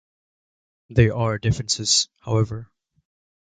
[0.89, 2.71] There are differences, however.